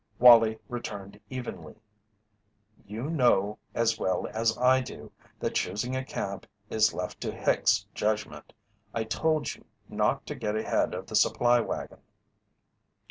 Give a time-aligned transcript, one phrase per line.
[0.17, 1.75] Wallie returned evenly:
[2.87, 7.85] "You know as well as I do that choosing a camp is left to Hicks'
[7.93, 8.51] judgment.
[8.95, 11.99] I told you not to get ahead of the supply wagon."